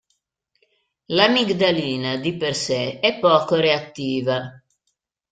[1.17, 4.37] L'amigdalina di per sé è poco reattiva.